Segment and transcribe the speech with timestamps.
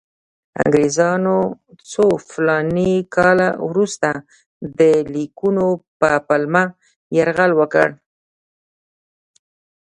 [0.63, 1.37] انګریزانو
[1.91, 4.09] څو فلاني کاله وروسته
[4.79, 4.81] د
[5.13, 5.65] لیکونو
[5.99, 6.63] په پلمه
[7.17, 7.87] یرغل وکړ.